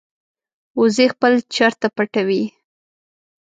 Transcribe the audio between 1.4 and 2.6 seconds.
چرته پټوي